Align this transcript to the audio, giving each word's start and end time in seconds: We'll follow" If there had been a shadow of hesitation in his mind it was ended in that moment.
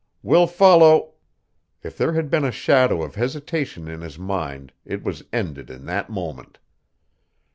We'll 0.23 0.47
follow" 0.47 1.13
If 1.83 1.95
there 1.95 2.13
had 2.13 2.31
been 2.31 2.43
a 2.43 2.51
shadow 2.51 3.03
of 3.03 3.13
hesitation 3.13 3.87
in 3.87 4.01
his 4.01 4.17
mind 4.17 4.73
it 4.83 5.03
was 5.03 5.23
ended 5.31 5.69
in 5.69 5.85
that 5.85 6.09
moment. 6.09 6.57